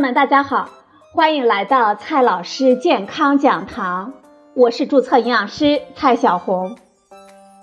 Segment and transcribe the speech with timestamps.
[0.00, 0.70] 友们，大家好，
[1.12, 4.14] 欢迎来到蔡老师健康讲堂，
[4.54, 6.78] 我是注册营养师蔡小红。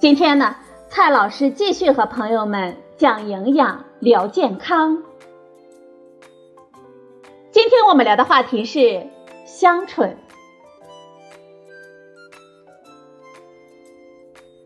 [0.00, 0.56] 今天呢，
[0.88, 5.04] 蔡老师继续和朋友们讲营养、聊健康。
[7.52, 9.06] 今天我们聊的话题是
[9.46, 10.18] 香椿。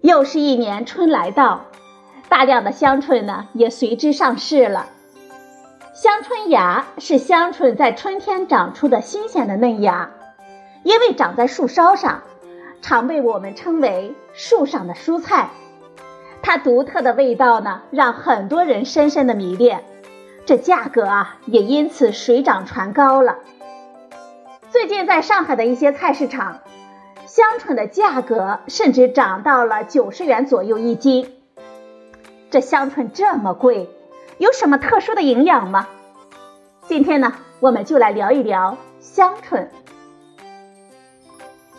[0.00, 1.66] 又是一年春来到，
[2.30, 4.88] 大量的香椿呢也随之上市了。
[6.00, 10.10] 香椿芽是香椿在春天长出的新鲜的嫩芽，
[10.84, 12.22] 因为长在树梢上，
[12.80, 15.50] 常被我们称为树上的蔬菜。
[16.40, 19.82] 它独特的味道呢，让很多人深深的迷恋，
[20.46, 23.38] 这价格啊也因此水涨船高了。
[24.70, 26.60] 最近在上海的一些菜市场，
[27.26, 31.34] 香椿的价格甚至涨到了九十元左右一斤。
[32.50, 33.90] 这香椿这么贵。
[34.38, 35.88] 有什么特殊的营养吗？
[36.86, 39.68] 今天呢，我们就来聊一聊香椿。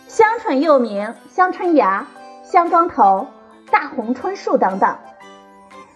[0.10, 2.06] 香椿又名香椿芽、
[2.44, 3.28] 香桩头、
[3.72, 4.98] 大红椿树等等。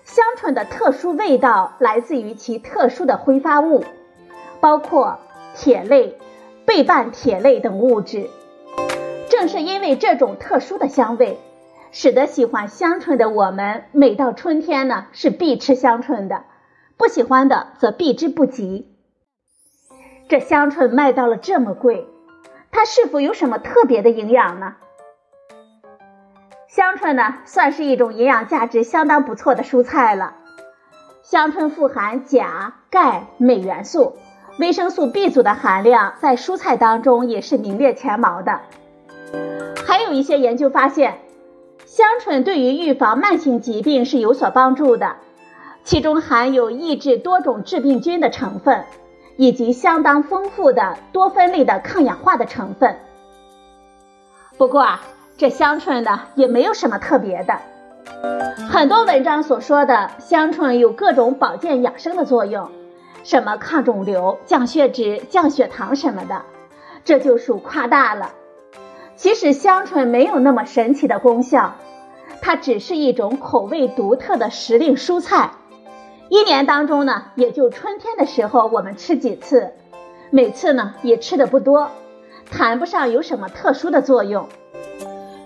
[0.05, 3.83] 香椿的特殊味道来自于其特殊的挥发物，
[4.61, 5.19] 包括
[5.53, 6.17] 铁类、
[6.65, 8.29] 倍半铁类等物质。
[9.29, 11.37] 正是因为这种特殊的香味，
[11.91, 16.45] 使得喜欢香椿的我们，每到春天呢，是必吃香椿的。
[16.97, 18.87] 不喜欢的则避之不及。
[20.29, 22.07] 这香椿卖到了这么贵，
[22.71, 24.75] 它是否有什么特别的营养呢？
[26.67, 30.35] 香椿呢，算是一种营养价值相当不错的蔬菜了。
[31.21, 34.17] 香椿富含钾、钙、镁元素，
[34.59, 38.61] 维生素 B 族的含量在蔬菜当中也是名列前茅的。
[39.85, 41.19] 还有一些研究发现，
[41.85, 45.17] 香椿对于预防慢性疾病是有所帮助的。
[45.83, 48.85] 其中含有抑制多种致病菌的成分，
[49.35, 52.97] 以及相当丰富的多酚类的抗氧化的成分。
[54.57, 55.01] 不过啊，
[55.37, 57.59] 这香椿呢也没有什么特别的。
[58.69, 62.69] 很多文章所说的香椿有各种保健养生的作用，
[63.23, 66.43] 什么抗肿瘤、降血脂、降血糖什么的，
[67.03, 68.31] 这就属夸大了。
[69.15, 71.75] 其实香椿没有那么神奇的功效，
[72.41, 75.51] 它只是一种口味独特的时令蔬菜。
[76.33, 79.71] 一年当中呢，也就春天的时候我们吃几次，
[80.31, 81.91] 每次呢也吃的不多，
[82.49, 84.49] 谈不上有什么特殊的作用。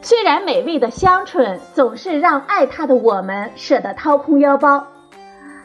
[0.02, 4.88] 虽然美味的香椿总是让爱它的我们舍得掏空腰包，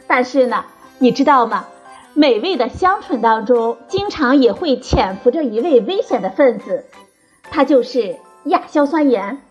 [0.07, 0.65] 但是呢，
[0.99, 1.67] 你知道吗？
[2.13, 6.83] 美味的香椿当中，经常也会潜伏着一位危险的分子，
[7.49, 9.41] 它就是亚硝酸盐。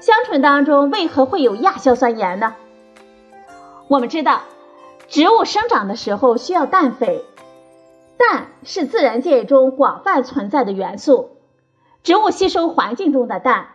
[0.00, 2.54] 香椿当中为何会有亚硝酸盐呢？
[3.88, 4.42] 我们知道，
[5.08, 7.24] 植物生长的时候需要氮肥，
[8.18, 11.30] 氮是自然界中广泛存在的元素。
[12.02, 13.68] 植物吸收环境中的氮，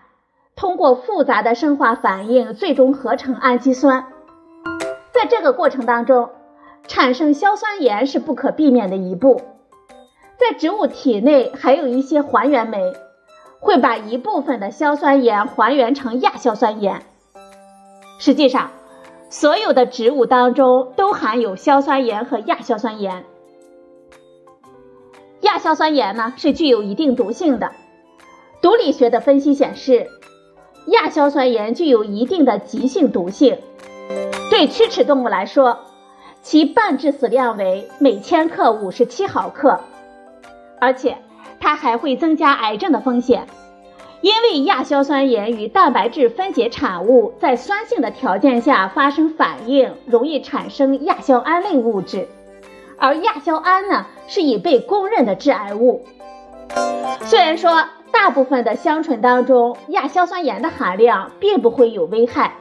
[0.55, 4.05] 通过复杂的生化反应，最终合成氨基酸。
[5.11, 6.29] 在这个过程当中，
[6.87, 9.41] 产生硝酸盐是不可避免的一步。
[10.37, 12.93] 在植物体内，还有一些还原酶，
[13.59, 17.01] 会把一部分的硝酸盐还原成亚硝酸盐。
[18.19, 18.69] 实际上，
[19.33, 23.25] 所有的植物当中都含有硝酸盐和亚硝酸盐。
[25.41, 27.71] 亚硝酸盐呢是具有一定毒性的。
[28.61, 30.07] 毒理学的分析显示，
[30.85, 33.57] 亚硝酸盐具有一定的急性毒性。
[34.51, 35.79] 对曲齿动物来说，
[36.43, 39.79] 其半致死量为每千克五十七毫克，
[40.79, 41.17] 而且
[41.59, 43.47] 它还会增加癌症的风险。
[44.23, 52.29] 因为亚硝酸盐与蛋白质分解产物在酸性的条件下发生反应，容易产生亚硝胺类物质，
[52.97, 56.05] 而亚硝胺呢是已被公认的致癌物。
[57.23, 62.53] 虽然说大部分的香醇当中亚硝酸盐的含量并不会有危害，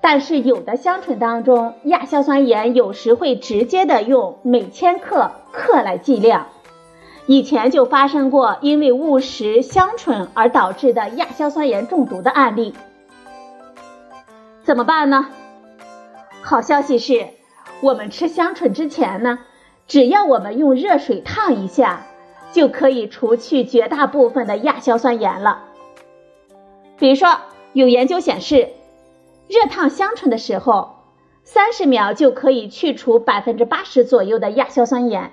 [0.00, 6.46] 但是有的香醇当中亚硝酸盐有时会直接的用每千克克来计量。
[7.26, 12.72] 以前就发生过因为误食香椿而导致的亚硝酸盐中毒的案例，
[14.62, 15.26] 怎么办呢？
[16.42, 17.26] 好消息是，
[17.80, 19.40] 我们吃香椿之前呢，
[19.88, 22.06] 只要我们用热水烫一下，
[22.52, 25.64] 就可以除去绝大部分的亚硝酸盐了。
[26.96, 27.28] 比如说，
[27.72, 28.68] 有研究显示，
[29.48, 30.94] 热烫香椿的时候，
[31.42, 35.32] 三十秒就可以去除百分之八十左右的亚硝酸盐。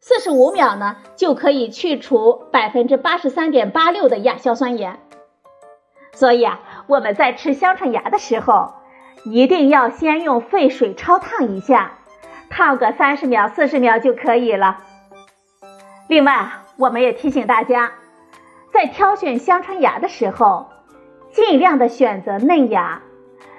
[0.00, 5.00] 四十五秒呢，就可以去除百分之八十三点八六的亚硝酸盐。
[6.12, 8.74] 所以啊，我们在吃香椿芽的时候，
[9.24, 11.98] 一定要先用沸水焯烫一下，
[12.48, 14.78] 烫个三十秒、四十秒就可以了。
[16.08, 17.92] 另外，我们也提醒大家，
[18.72, 20.68] 在挑选香椿芽的时候，
[21.32, 23.02] 尽量的选择嫩芽，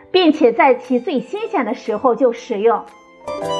[0.10, 2.86] 并且在其最新鲜的时候就食用，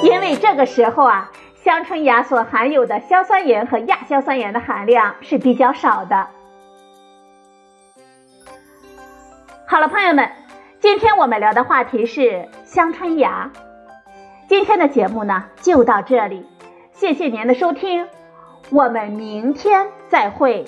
[0.02, 1.30] 因为这个时候啊，
[1.62, 6.26] 香椿芽所含有的硝酸盐和亚硝酸盐的含量是比较少的。
[9.66, 10.30] 好了，朋友们，
[10.80, 13.50] 今天我们聊的话题是香椿芽。
[14.48, 16.44] 今天的节目呢就到这里，
[16.92, 18.08] 谢谢您的收听，
[18.70, 20.66] 我们明天再会。